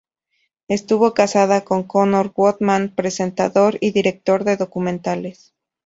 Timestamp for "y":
3.81-3.91